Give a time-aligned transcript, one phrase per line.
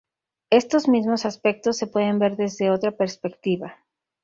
[0.49, 3.77] Estos mismos aspectos, se pueden ver desde otra perspectiva.